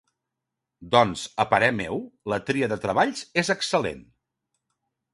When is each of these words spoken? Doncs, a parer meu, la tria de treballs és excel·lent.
Doncs, 0.95 1.25
a 1.43 1.45
parer 1.51 1.69
meu, 1.81 2.03
la 2.35 2.41
tria 2.49 2.73
de 2.75 2.81
treballs 2.89 3.25
és 3.45 3.55
excel·lent. 3.59 4.07